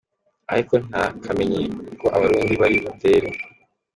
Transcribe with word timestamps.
Ariko 0.53 0.73
ntakamenye 0.87 1.61
ko 1.99 2.07
Abarundi 2.15 2.53
bari 2.61 2.77
butere. 2.83 3.27